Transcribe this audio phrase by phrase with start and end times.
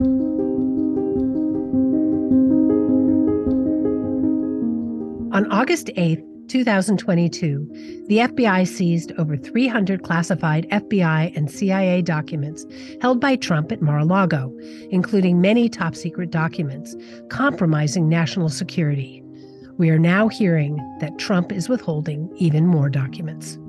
[0.00, 0.10] On
[5.52, 12.66] August 8, 2022, the FBI seized over 300 classified FBI and CIA documents
[13.00, 14.52] held by Trump at Mar a Lago,
[14.90, 16.96] including many top secret documents
[17.28, 19.22] compromising national security.
[19.78, 23.60] We are now hearing that Trump is withholding even more documents.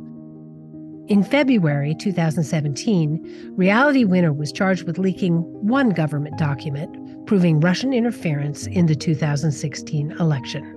[1.08, 8.66] In February 2017, Reality Winner was charged with leaking one government document proving Russian interference
[8.66, 10.72] in the 2016 election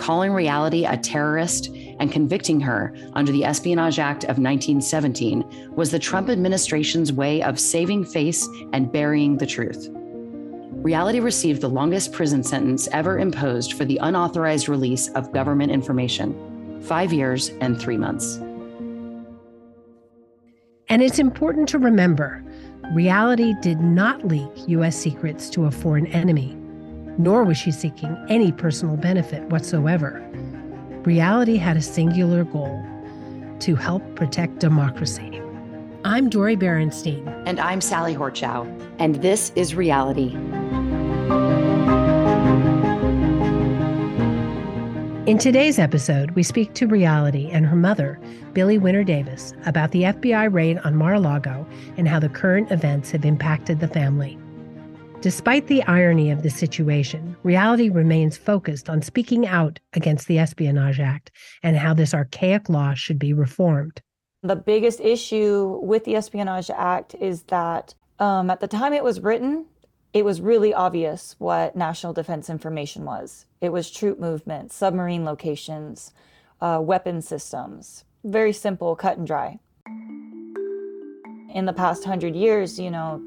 [0.00, 5.44] calling reality a terrorist and convicting her under the Espionage Act of 1917
[5.76, 9.88] was the Trump administration's way of saving face and burying the truth.
[9.92, 16.34] Reality received the longest prison sentence ever imposed for the unauthorized release of government information
[16.80, 18.40] five years and three months.
[20.90, 22.44] And it's important to remember
[22.92, 24.96] reality did not leak U.S.
[24.96, 26.60] secrets to a foreign enemy
[27.20, 30.26] nor was she seeking any personal benefit whatsoever.
[31.04, 32.82] Reality had a singular goal
[33.60, 35.40] to help protect democracy.
[36.04, 37.42] I'm Dori Berinstein.
[37.46, 38.66] And I'm Sally Horchow.
[38.98, 40.34] And this is Reality.
[45.30, 48.18] In today's episode, we speak to Reality and her mother,
[48.52, 51.64] Billy Winner Davis, about the FBI raid on Mar a Lago
[51.96, 54.36] and how the current events have impacted the family.
[55.20, 60.98] Despite the irony of the situation, reality remains focused on speaking out against the Espionage
[60.98, 61.30] Act
[61.62, 64.02] and how this archaic law should be reformed.
[64.42, 69.20] The biggest issue with the Espionage Act is that um, at the time it was
[69.20, 69.66] written,
[70.12, 73.46] it was really obvious what national defense information was.
[73.60, 76.12] It was troop movements, submarine locations,
[76.60, 78.04] uh, weapon systems.
[78.24, 79.60] Very simple, cut and dry.
[81.54, 83.22] In the past hundred years, you know,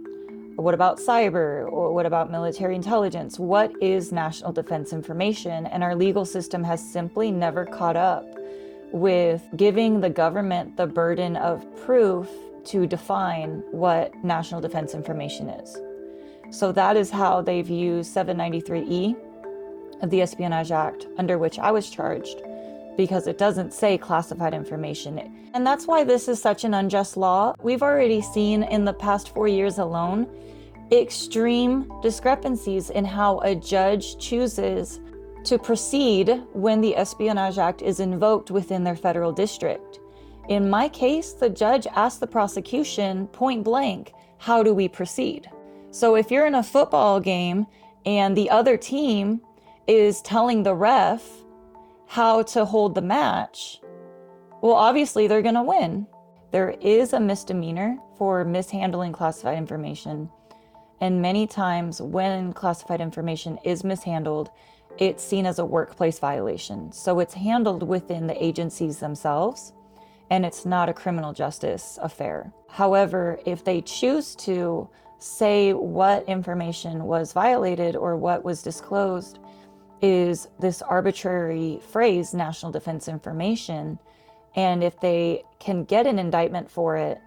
[0.56, 1.72] what about cyber?
[1.72, 3.40] What about military intelligence?
[3.40, 5.66] What is national defense information?
[5.68, 8.26] And our legal system has simply never caught up
[8.92, 12.30] with giving the government the burden of proof
[12.66, 15.76] to define what national defense information is.
[16.54, 19.16] So that is how they've used 793E
[20.04, 22.44] of the Espionage Act, under which I was charged,
[22.96, 25.50] because it doesn't say classified information.
[25.56, 27.56] And that's why this is such an unjust law.
[27.64, 30.30] We've already seen in the past four years alone
[30.92, 35.00] extreme discrepancies in how a judge chooses
[35.46, 40.00] to proceed when the Espionage Act is invoked within their federal district.
[40.50, 45.50] In my case, the judge asked the prosecution point blank, How do we proceed?
[45.94, 47.68] So if you're in a football game
[48.04, 49.42] and the other team
[49.86, 51.24] is telling the ref
[52.08, 53.80] how to hold the match,
[54.64, 56.08] well, obviously they're going to win.
[56.50, 60.32] There is a misdemeanor for mishandling classified information.
[61.00, 64.50] And many times, when classified information is mishandled,
[64.98, 66.92] it's seen as a workplace violation.
[66.92, 69.74] So it's handled within the agencies themselves,
[70.32, 72.52] and it's not a criminal justice affair.
[72.68, 74.90] However, if they choose to
[75.24, 79.40] say what information was violated or what was disclosed,
[80.02, 83.98] is this arbitrary phrase, national defense information.
[84.56, 87.22] And if they can get an indictment for it,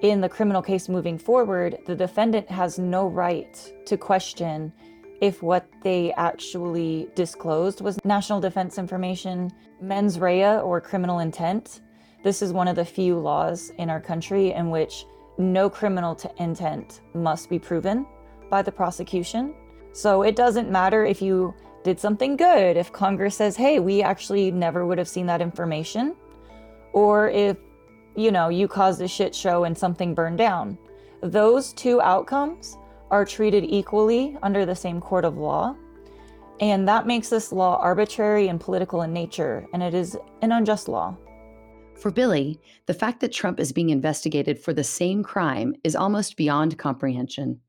[0.00, 4.72] in the criminal case moving forward, the defendant has no right to question
[5.20, 9.50] if what they actually disclosed was national defense information,
[9.82, 11.82] mens rea, or criminal intent.
[12.22, 15.04] This is one of the few laws in our country in which
[15.38, 18.06] no criminal intent must be proven
[18.50, 19.54] by the prosecution.
[19.92, 24.50] So it doesn't matter if you did something good, if Congress says, hey, we actually
[24.50, 26.16] never would have seen that information,
[26.92, 27.56] or if,
[28.16, 30.78] you know, you caused a shit show and something burned down.
[31.20, 32.76] Those two outcomes
[33.10, 35.76] are treated equally under the same court of law.
[36.60, 40.88] And that makes this law arbitrary and political in nature, and it is an unjust
[40.88, 41.16] law.
[41.96, 46.36] For Billy, the fact that Trump is being investigated for the same crime is almost
[46.36, 47.60] beyond comprehension.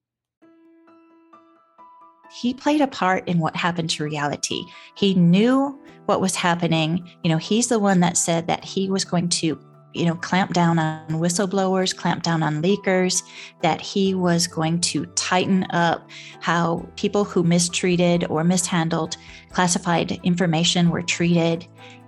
[2.41, 4.61] He played a part in what happened to reality.
[4.95, 7.07] He knew what was happening.
[7.23, 9.59] You know, he's the one that said that he was going to
[9.95, 13.23] you know, clamp down on whistleblowers, clamp down on leakers,
[13.61, 16.09] that he was going to tighten up
[16.41, 19.15] how people who mistreated or mishandled
[19.51, 21.65] classified information were treated.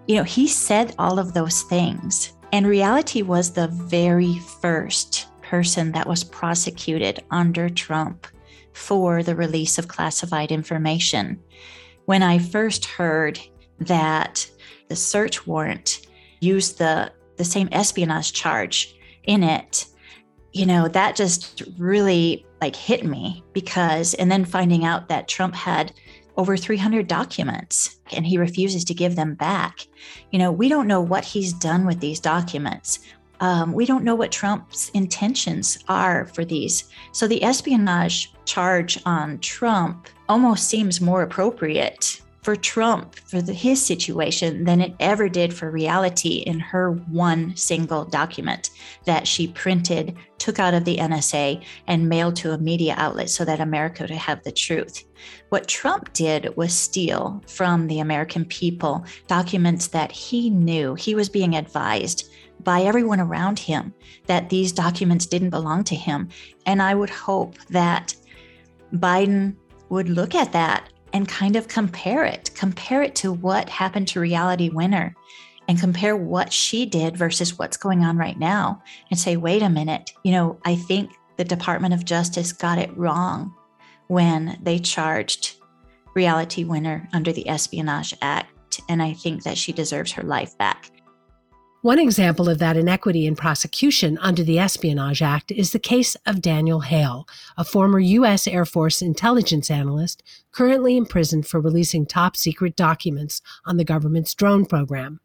[0.08, 2.34] You know, he said all of those things.
[2.54, 8.28] And reality was the very first person that was prosecuted under Trump
[8.74, 11.40] for the release of classified information.
[12.06, 13.40] When I first heard
[13.80, 14.50] that
[14.88, 16.08] the search warrant
[16.40, 19.86] used the the same espionage charge in it
[20.54, 25.54] you know that just really like hit me because and then finding out that trump
[25.54, 25.94] had
[26.38, 29.88] over 300 documents and he refuses to give them back.
[30.32, 33.00] You know we don't know what he's done with these documents.
[33.40, 36.86] Um, we don't know what trump's intentions are for these.
[37.12, 43.86] So the espionage charge on trump almost seems more appropriate for Trump, for the, his
[43.86, 48.70] situation, than it ever did for reality in her one single document
[49.04, 50.16] that she printed,
[50.48, 54.12] took out of the NSA, and mailed to a media outlet so that America would
[54.12, 55.04] have the truth.
[55.50, 61.28] What Trump did was steal from the American people documents that he knew he was
[61.28, 62.32] being advised
[62.64, 63.94] by everyone around him
[64.28, 66.30] that these documents didn't belong to him.
[66.66, 68.16] And I would hope that
[68.94, 69.54] Biden
[69.90, 74.22] would look at that and kind of compare it, compare it to what happened to
[74.22, 75.14] Reality Winner
[75.68, 79.70] and compare what she did versus what's going on right now and say, wait a
[79.70, 83.54] minute, you know, I think the Department of Justice got it wrong
[84.08, 85.56] when they charged
[86.16, 88.82] Reality Winner under the Espionage Act.
[88.90, 90.92] And I think that she deserves her life back.
[91.84, 96.42] One example of that inequity in prosecution under the Espionage Act is the case of
[96.42, 98.48] Daniel Hale, a former U.S.
[98.48, 104.66] Air Force intelligence analyst currently imprisoned for releasing top secret documents on the government's drone
[104.66, 105.20] program.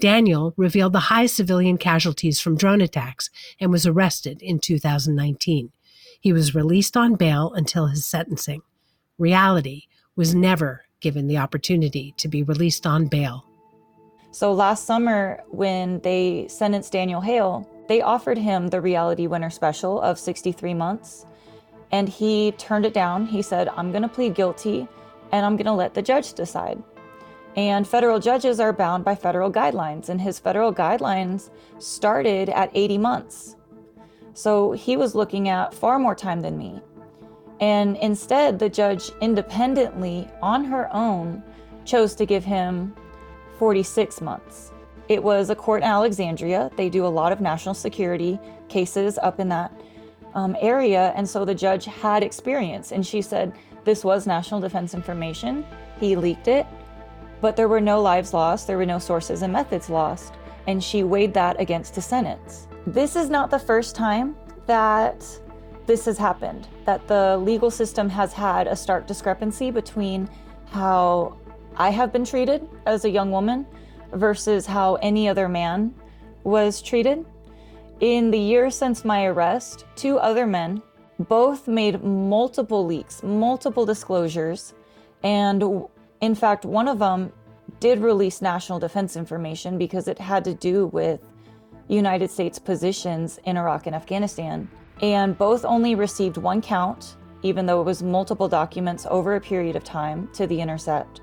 [0.00, 3.30] Daniel revealed the high civilian casualties from drone attacks
[3.60, 5.72] and was arrested in 2019.
[6.20, 8.62] He was released on bail until his sentencing.
[9.18, 9.84] Reality
[10.16, 13.44] was never given the opportunity to be released on bail.
[14.30, 20.00] So last summer, when they sentenced Daniel Hale, they offered him the reality winner special
[20.00, 21.24] of 63 months.
[21.90, 23.26] And he turned it down.
[23.26, 24.86] He said, I'm going to plead guilty
[25.32, 26.82] and I'm going to let the judge decide.
[27.58, 31.50] And federal judges are bound by federal guidelines, and his federal guidelines
[31.80, 33.56] started at 80 months.
[34.32, 36.80] So he was looking at far more time than me.
[37.58, 41.42] And instead, the judge independently, on her own,
[41.84, 42.94] chose to give him
[43.58, 44.70] 46 months.
[45.08, 46.70] It was a court in Alexandria.
[46.76, 48.38] They do a lot of national security
[48.68, 49.72] cases up in that
[50.34, 51.12] um, area.
[51.16, 52.92] And so the judge had experience.
[52.92, 53.52] And she said,
[53.82, 55.66] This was national defense information.
[55.98, 56.64] He leaked it,
[57.40, 60.34] but there were no lives lost, there were no sources and methods lost.
[60.66, 62.66] And she weighed that against the sentence.
[62.86, 65.24] This is not the first time that
[65.86, 70.28] this has happened, that the legal system has had a stark discrepancy between
[70.66, 71.36] how
[71.76, 73.66] I have been treated as a young woman
[74.12, 75.94] versus how any other man
[76.44, 77.24] was treated.
[78.00, 80.82] In the year since my arrest, two other men
[81.18, 84.74] both made multiple leaks, multiple disclosures,
[85.22, 85.88] and
[86.20, 87.32] in fact, one of them
[87.80, 91.20] did release national defense information because it had to do with
[91.88, 94.68] United States positions in Iraq and Afghanistan.
[95.00, 99.76] And both only received one count, even though it was multiple documents over a period
[99.76, 101.20] of time to the intercept.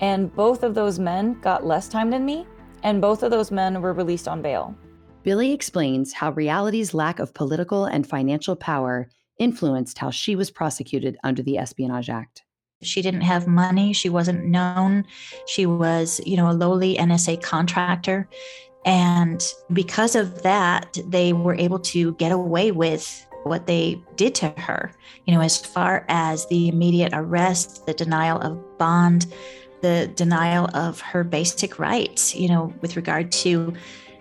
[0.00, 2.46] And both of those men got less time than me,
[2.82, 4.74] and both of those men were released on bail.
[5.22, 11.18] Billy explains how reality's lack of political and financial power influenced how she was prosecuted
[11.22, 12.42] under the Espionage Act.
[12.82, 15.04] She didn't have money, she wasn't known.
[15.46, 18.26] She was, you know, a lowly NSA contractor.
[18.86, 24.48] And because of that, they were able to get away with what they did to
[24.50, 24.92] her,
[25.26, 29.26] you know, as far as the immediate arrest, the denial of bond,
[29.82, 33.74] the denial of her basic rights, you know, with regard to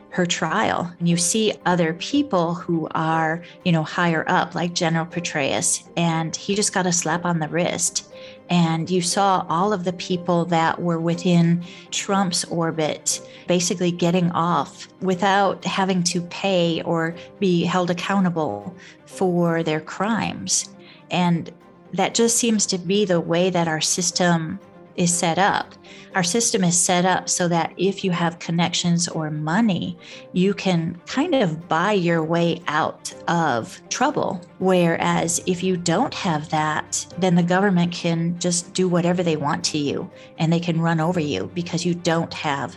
[0.10, 0.92] her trial.
[1.00, 6.36] And you see other people who are, you know, higher up, like General Petraeus, and
[6.36, 8.09] he just got a slap on the wrist.
[8.50, 14.88] And you saw all of the people that were within Trump's orbit basically getting off
[15.02, 18.76] without having to pay or be held accountable
[19.06, 20.70] for their crimes.
[21.12, 21.52] And
[21.94, 24.60] that just seems to be the way that our system
[24.96, 25.74] is set up.
[26.16, 29.98] Our system is set up so that if you have connections or money,
[30.34, 34.42] you can kind of buy your way out of trouble.
[34.58, 39.64] Whereas if you don't have that, then the government can just do whatever they want
[39.66, 42.76] to you and they can run over you because you don't have,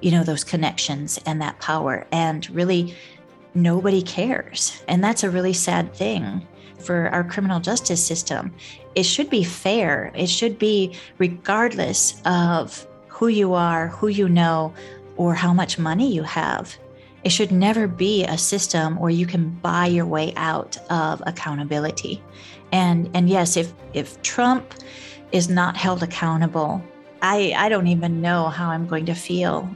[0.00, 2.06] you know, those connections and that power.
[2.12, 2.94] And really,
[3.54, 4.82] nobody cares.
[4.86, 6.46] And that's a really sad thing
[6.78, 8.52] for our criminal justice system.
[8.94, 10.12] It should be fair.
[10.14, 14.72] It should be regardless of who you are, who you know,
[15.16, 16.76] or how much money you have.
[17.24, 22.22] It should never be a system where you can buy your way out of accountability.
[22.72, 24.74] And and yes, if if Trump
[25.32, 26.82] is not held accountable,
[27.22, 29.68] I I don't even know how I'm going to feel.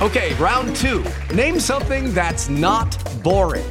[0.00, 1.04] Okay, round 2.
[1.34, 3.70] Name something that's not boring.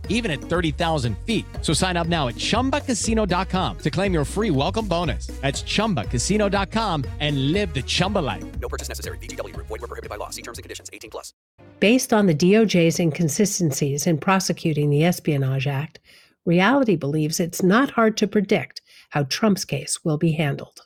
[0.09, 1.45] even at 30,000 feet.
[1.61, 5.27] So sign up now at chumbacasino.com to claim your free welcome bonus.
[5.41, 8.43] That's chumbacasino.com and live the Chumba life.
[8.59, 9.17] No purchase necessary.
[9.17, 10.29] VGW, void, were prohibited by law.
[10.29, 11.33] See terms and conditions 18 plus.
[11.79, 15.99] Based on the DOJ's inconsistencies in prosecuting the Espionage Act,
[16.45, 20.81] reality believes it's not hard to predict how Trump's case will be handled.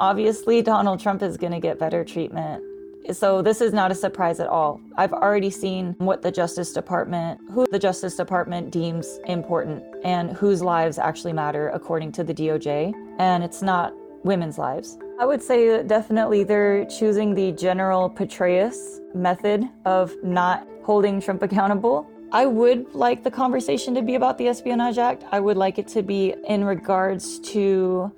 [0.00, 2.62] Obviously, Donald Trump is going to get better treatment.
[3.10, 4.80] So, this is not a surprise at all.
[4.96, 10.62] I've already seen what the Justice Department, who the Justice Department deems important, and whose
[10.62, 12.92] lives actually matter according to the DOJ.
[13.18, 14.98] And it's not women's lives.
[15.18, 21.42] I would say that definitely they're choosing the general Petraeus method of not holding Trump
[21.42, 22.06] accountable.
[22.30, 25.24] I would like the conversation to be about the Espionage Act.
[25.32, 28.12] I would like it to be in regards to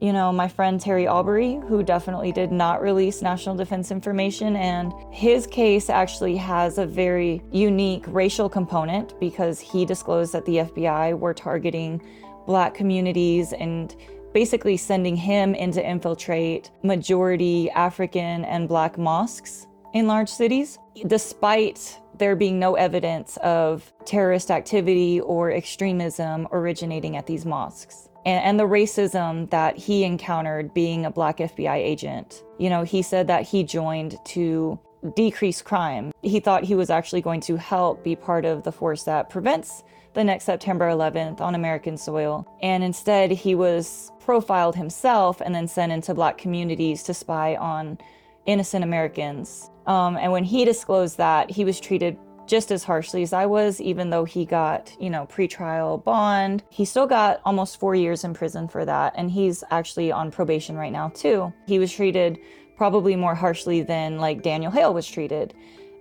[0.00, 4.54] you know, my friend Terry Albury, who definitely did not release national defense information.
[4.56, 10.56] And his case actually has a very unique racial component because he disclosed that the
[10.58, 12.02] FBI were targeting
[12.46, 13.96] black communities and
[14.34, 21.98] basically sending him in to infiltrate majority African and black mosques in large cities, despite
[22.18, 28.64] there being no evidence of terrorist activity or extremism originating at these mosques and the
[28.64, 32.42] racism that he encountered being a black FBI agent.
[32.58, 34.78] You know, he said that he joined to
[35.14, 36.12] decrease crime.
[36.22, 39.84] He thought he was actually going to help be part of the force that prevents
[40.14, 42.46] the next September 11th on American soil.
[42.62, 47.98] And instead, he was profiled himself and then sent into black communities to spy on
[48.46, 49.70] innocent Americans.
[49.86, 52.16] Um, and when he disclosed that, he was treated
[52.46, 56.62] just as harshly as I was, even though he got, you know, pretrial bond.
[56.70, 59.14] He still got almost four years in prison for that.
[59.16, 61.52] And he's actually on probation right now, too.
[61.66, 62.38] He was treated
[62.76, 65.54] probably more harshly than like Daniel Hale was treated.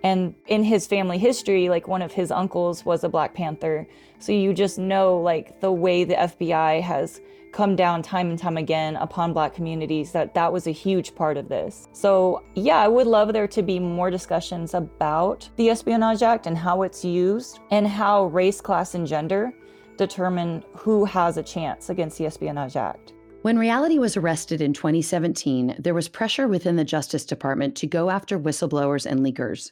[0.03, 3.87] And in his family history, like one of his uncles was a Black Panther.
[4.19, 7.21] So you just know like the way the FBI has
[7.55, 11.37] come down time and time again upon black communities that that was a huge part
[11.37, 11.87] of this.
[11.93, 16.57] So, yeah, I would love there to be more discussions about the Espionage Act and
[16.57, 19.53] how it's used and how race, class, and gender
[19.95, 23.13] determine who has a chance against the Espionage Act.
[23.43, 28.09] When Reality was arrested in 2017, there was pressure within the Justice Department to go
[28.09, 29.71] after whistleblowers and leakers.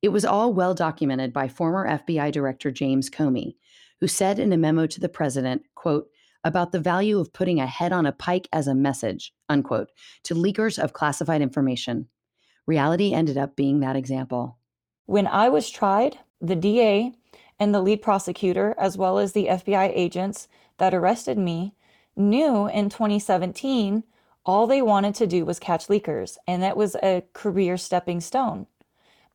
[0.00, 3.56] It was all well documented by former FBI Director James Comey,
[3.98, 6.08] who said in a memo to the president, quote,
[6.46, 9.88] about the value of putting a head on a pike as a message, unquote,
[10.22, 12.06] to leakers of classified information.
[12.66, 14.56] Reality ended up being that example.
[15.06, 17.12] When I was tried, the DA
[17.58, 20.46] and the lead prosecutor, as well as the FBI agents
[20.78, 21.74] that arrested me,
[22.14, 24.04] knew in 2017
[24.44, 28.68] all they wanted to do was catch leakers, and that was a career stepping stone.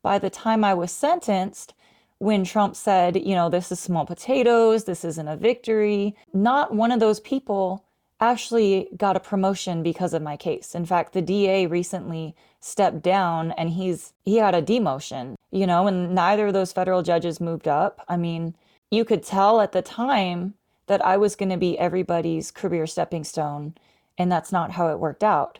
[0.00, 1.74] By the time I was sentenced,
[2.22, 6.92] when Trump said, you know, this is small potatoes, this isn't a victory, not one
[6.92, 7.84] of those people
[8.20, 10.72] actually got a promotion because of my case.
[10.72, 15.88] In fact, the DA recently stepped down and he's he had a demotion, you know,
[15.88, 18.04] and neither of those federal judges moved up.
[18.08, 18.54] I mean,
[18.88, 20.54] you could tell at the time
[20.86, 23.74] that I was going to be everybody's career stepping stone,
[24.16, 25.58] and that's not how it worked out.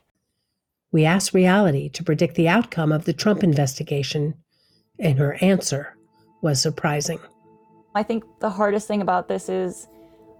[0.93, 4.35] We asked reality to predict the outcome of the Trump investigation,
[4.97, 5.97] and her answer
[6.43, 7.21] was surprising.
[7.95, 9.89] I think the hardest thing about this is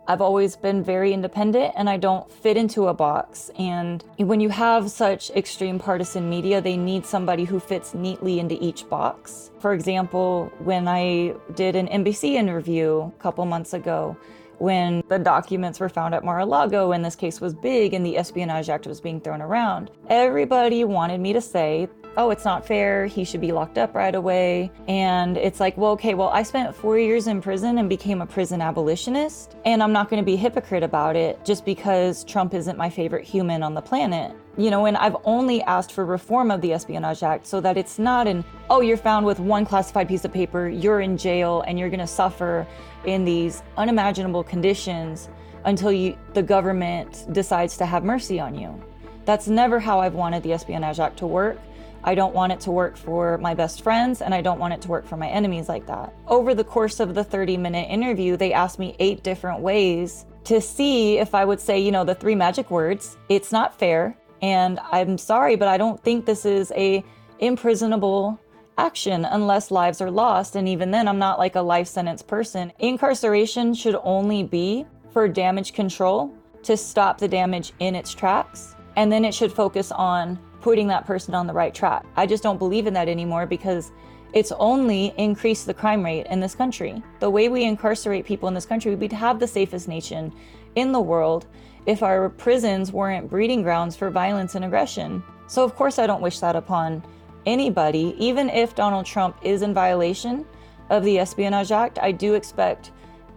[0.09, 3.51] I've always been very independent and I don't fit into a box.
[3.57, 8.59] And when you have such extreme partisan media, they need somebody who fits neatly into
[8.61, 9.53] each box.
[9.61, 14.17] For example, when I did an NBC interview a couple months ago,
[14.59, 18.69] when the documents were found at Mar-a-Lago and this case was big and the Espionage
[18.69, 23.07] Act was being thrown around, everybody wanted me to say oh, it's not fair.
[23.07, 24.71] He should be locked up right away.
[24.89, 28.27] And it's like, well, okay, well, I spent four years in prison and became a
[28.27, 29.57] prison abolitionist.
[29.65, 33.25] And I'm not going to be hypocrite about it just because Trump isn't my favorite
[33.25, 34.35] human on the planet.
[34.59, 37.99] You know, and I've only asked for reform of the Espionage Act so that it's
[37.99, 41.79] not an, oh, you're found with one classified piece of paper, you're in jail, and
[41.79, 42.67] you're going to suffer
[43.07, 45.31] in these unimaginable conditions
[45.65, 48.79] until you, the government decides to have mercy on you.
[49.25, 51.59] That's never how I've wanted the Espionage Act to work.
[52.05, 54.83] I don't want it to work for my best friends and I don't want it
[54.83, 56.13] to work for my enemies like that.
[56.27, 60.61] Over the course of the 30 minute interview, they asked me eight different ways to
[60.61, 64.81] see if I would say, you know, the three magic words, it's not fair and
[64.91, 67.05] I'm sorry, but I don't think this is a
[67.39, 68.41] imprisonable
[68.79, 72.73] action unless lives are lost and even then I'm not like a life sentence person.
[72.81, 79.11] Incarceration should only be for damage control to stop the damage in its tracks and
[79.11, 82.05] then it should focus on putting that person on the right track.
[82.17, 83.93] I just don't believe in that anymore because
[84.33, 87.03] it's only increased the crime rate in this country.
[87.21, 90.33] The way we incarcerate people in this country, we'd have the safest nation
[90.77, 91.47] in the world
[91.85, 95.23] if our prisons weren't breeding grounds for violence and aggression.
[95.49, 97.05] So, of course, I don't wish that upon
[97.45, 98.15] anybody.
[98.19, 100.47] Even if Donald Trump is in violation
[100.89, 102.93] of the Espionage Act, I do expect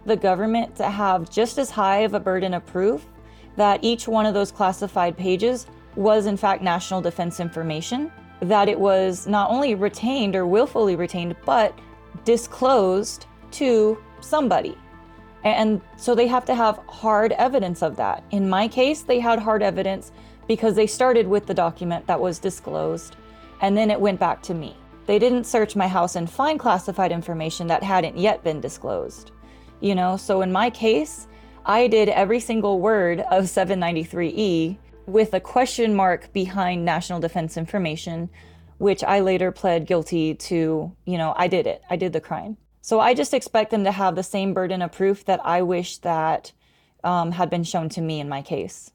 [0.06, 3.04] the government to have just as high of a burden of proof
[3.56, 8.78] that each one of those classified pages was in fact national defense information, that it
[8.78, 11.78] was not only retained or willfully retained, but
[12.24, 14.76] disclosed to somebody.
[15.44, 18.24] And so they have to have hard evidence of that.
[18.30, 20.12] In my case, they had hard evidence
[20.48, 23.16] because they started with the document that was disclosed
[23.60, 24.76] and then it went back to me.
[25.06, 29.30] They didn't search my house and find classified information that hadn't yet been disclosed.
[29.80, 31.28] You know, so in my case,
[31.64, 38.28] I did every single word of 793E with a question mark behind national defense information,
[38.78, 41.82] which I later pled guilty to, you know, I did it.
[41.88, 42.56] I did the crime.
[42.82, 45.98] So I just expect them to have the same burden of proof that I wish
[45.98, 46.52] that
[47.02, 48.92] um, had been shown to me in my case.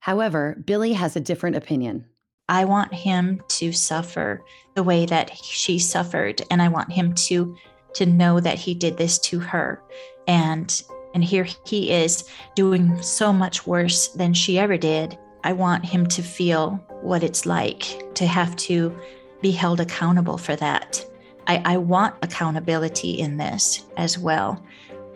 [0.00, 2.06] However, Billy has a different opinion.
[2.48, 4.42] I want him to suffer
[4.74, 7.56] the way that she suffered, and I want him to
[7.94, 9.82] to know that he did this to her.
[10.26, 10.82] And
[11.14, 15.18] and here he is doing so much worse than she ever did.
[15.44, 16.72] I want him to feel
[17.02, 18.96] what it's like to have to
[19.40, 21.04] be held accountable for that.
[21.46, 24.62] I, I want accountability in this as well.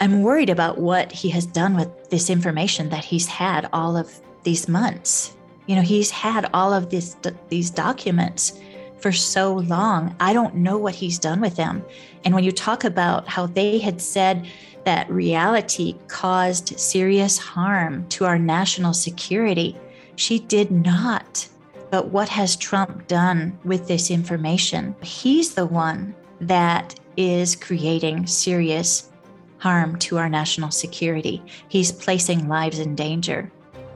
[0.01, 4.21] I'm worried about what he has done with this information that he's had all of
[4.43, 5.37] these months.
[5.67, 7.17] You know, he's had all of this,
[7.49, 8.59] these documents
[8.99, 10.17] for so long.
[10.21, 11.85] I don't know what he's done with them.
[12.25, 14.47] And when you talk about how they had said
[14.85, 19.77] that reality caused serious harm to our national security,
[20.17, 21.49] she did not.
[21.91, 24.97] But what has Trump done with this information?
[25.03, 29.11] He's the one that is creating serious
[29.59, 31.43] harm to our national security.
[31.69, 33.51] He's placing lives in danger.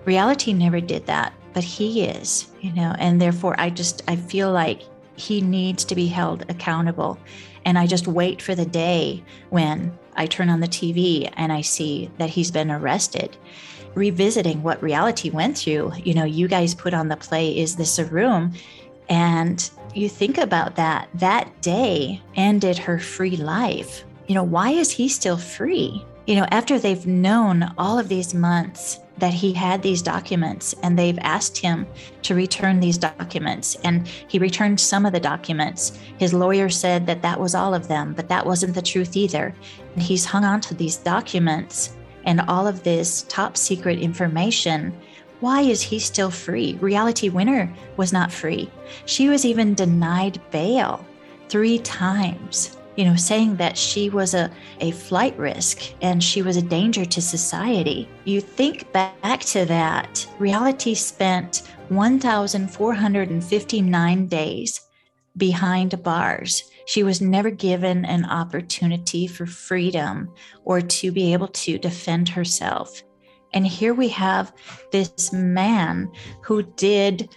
[0.04, 4.52] Reality never did that, but he is, you know, and therefore I just I feel
[4.52, 4.82] like
[5.16, 7.18] he needs to be held accountable.
[7.64, 11.60] And I just wait for the day when I turn on the TV and I
[11.60, 13.36] see that he's been arrested
[13.94, 15.92] revisiting what reality went through.
[16.04, 18.52] You know, you guys put on the play, Is This a Room?
[19.08, 24.04] And you think about that, that day ended her free life.
[24.26, 26.04] You know, why is he still free?
[26.26, 30.98] You know, after they've known all of these months that he had these documents and
[30.98, 31.86] they've asked him
[32.22, 37.22] to return these documents and he returned some of the documents his lawyer said that
[37.22, 39.54] that was all of them but that wasn't the truth either
[39.94, 41.96] and he's hung on to these documents
[42.28, 44.92] and all of this top secret information,
[45.40, 46.74] why is he still free?
[46.74, 48.70] Reality Winner was not free.
[49.06, 51.06] She was even denied bail
[51.48, 52.74] three times.
[52.96, 57.04] you know, saying that she was a, a flight risk and she was a danger
[57.04, 58.08] to society.
[58.24, 64.87] You think back to that, reality spent 1,459 days
[65.38, 66.70] behind bars.
[66.86, 70.32] She was never given an opportunity for freedom
[70.64, 73.02] or to be able to defend herself.
[73.52, 74.52] And here we have
[74.92, 76.10] this man
[76.42, 77.34] who did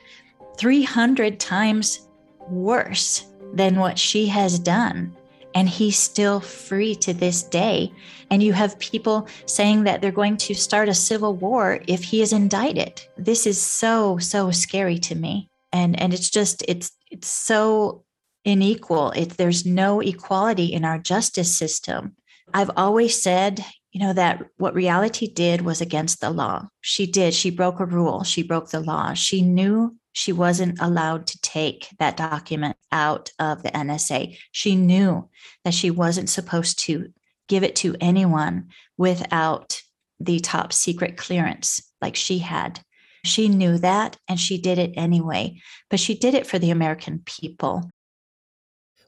[0.57, 2.07] 300 times
[2.49, 5.15] worse than what she has done.
[5.53, 7.91] And he's still free to this day.
[8.29, 12.21] And you have people saying that they're going to start a civil war if he
[12.21, 13.01] is indicted.
[13.17, 15.49] This is so, so scary to me.
[15.73, 18.03] And and it's just it's it's so
[18.45, 19.11] unequal.
[19.11, 22.15] It, there's no equality in our justice system.
[22.53, 26.67] I've always said, you know, that what reality did was against the law.
[26.81, 27.33] She did.
[27.33, 28.23] She broke a rule.
[28.23, 29.13] She broke the law.
[29.13, 34.37] She knew she wasn't allowed to take that document out of the NSA.
[34.51, 35.29] She knew
[35.63, 37.13] that she wasn't supposed to
[37.47, 39.81] give it to anyone without
[40.19, 42.81] the top secret clearance like she had.
[43.23, 47.21] She knew that and she did it anyway, but she did it for the American
[47.25, 47.89] people.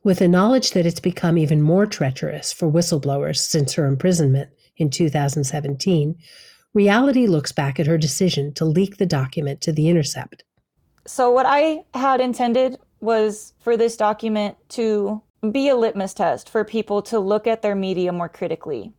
[0.04, 4.89] With the knowledge that it's become even more treacherous for whistleblowers since her imprisonment in
[4.89, 6.15] 2017,
[6.73, 10.43] Reality looks back at her decision to leak the document to The Intercept.
[11.06, 15.21] So, what I had intended was for this document to
[15.52, 18.91] be a litmus test for people to look at their media more critically.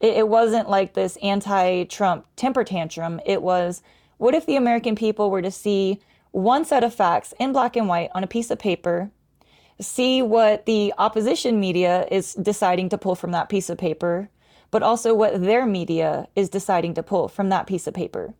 [0.00, 3.20] It, it wasn't like this anti Trump temper tantrum.
[3.24, 3.82] It was
[4.22, 5.98] what if the American people were to see
[6.30, 9.10] one set of facts in black and white on a piece of paper,
[9.80, 14.30] see what the opposition media is deciding to pull from that piece of paper,
[14.70, 18.32] but also what their media is deciding to pull from that piece of paper.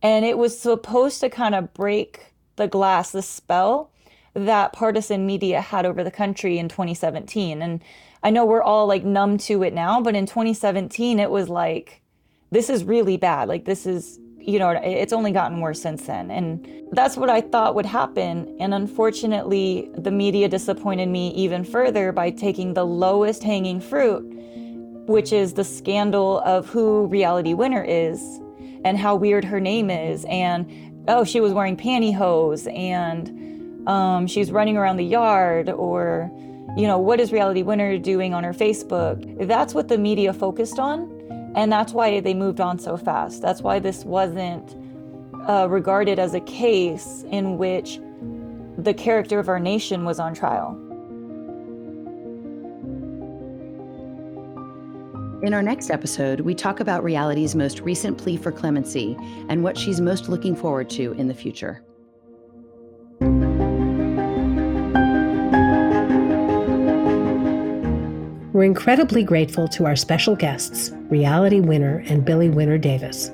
[0.00, 3.90] And it was supposed to kind of break the glass, the spell
[4.34, 7.62] that partisan media had over the country in 2017.
[7.62, 7.82] And
[8.22, 12.00] I know we're all like numb to it now, but in 2017, it was like,
[12.52, 13.48] this is really bad.
[13.48, 16.30] Like, this is, you know, it's only gotten worse since then.
[16.30, 18.56] And that's what I thought would happen.
[18.60, 24.22] And unfortunately, the media disappointed me even further by taking the lowest hanging fruit,
[25.08, 28.20] which is the scandal of who Reality Winner is
[28.84, 30.70] and how weird her name is and
[31.08, 36.30] oh, she was wearing pantyhose and um, she's running around the yard, or,
[36.76, 39.46] you know, what is Reality Winner doing on her Facebook?
[39.46, 41.15] That's what the media focused on.
[41.56, 43.40] And that's why they moved on so fast.
[43.40, 44.76] That's why this wasn't
[45.48, 47.98] uh, regarded as a case in which
[48.76, 50.82] the character of our nation was on trial.
[55.42, 59.16] In our next episode, we talk about reality's most recent plea for clemency
[59.48, 61.85] and what she's most looking forward to in the future.
[68.56, 73.30] We're incredibly grateful to our special guests, Reality Winner and Billy Winner Davis.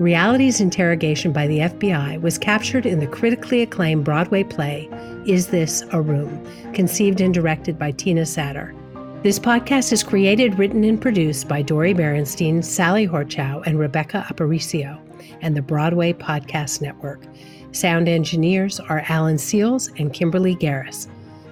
[0.00, 4.88] Reality's interrogation by the FBI was captured in the critically acclaimed Broadway play,
[5.26, 6.44] Is This a Room?
[6.72, 8.74] conceived and directed by Tina Satter.
[9.22, 14.98] This podcast is created, written, and produced by Dori Berinstein, Sally Horchow, and Rebecca Aparicio,
[15.40, 17.22] and the Broadway Podcast Network.
[17.70, 21.06] Sound engineers are Alan Seals and Kimberly Garris.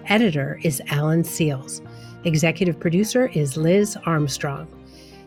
[0.09, 1.83] Editor is Alan Seals.
[2.25, 4.67] Executive producer is Liz Armstrong.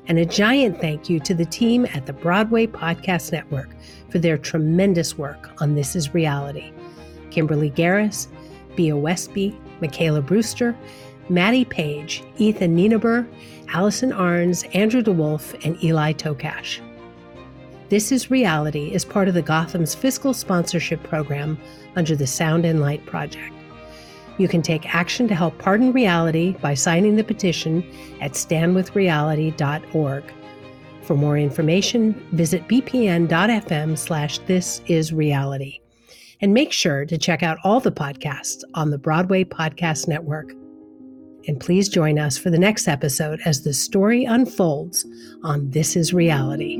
[0.08, 3.70] And a giant thank you to the team at the Broadway Podcast Network
[4.10, 6.74] for their tremendous work on This Is Reality.
[7.30, 8.28] Kimberly Garris,
[8.76, 10.76] Bea Westby, Michaela Brewster,
[11.30, 13.26] Maddie Page, Ethan Nienaber,
[13.70, 16.82] Allison Arns, Andrew DeWolf, and Eli Tokash.
[17.88, 21.58] This is Reality is part of the Gotham's fiscal sponsorship program
[21.96, 23.54] under the Sound and Light Project.
[24.42, 27.86] You can take action to help pardon reality by signing the petition
[28.22, 30.24] at standwithreality.org.
[31.04, 35.80] For more information, visit bpn.fm slash this is reality.
[36.42, 40.54] And make sure to check out all the podcasts on the Broadway Podcast Network
[41.48, 45.06] and please join us for the next episode as the story unfolds
[45.44, 46.80] on This Is Reality.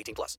[0.01, 0.37] 18 plus.